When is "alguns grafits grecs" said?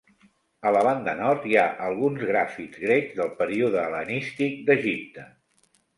1.89-3.15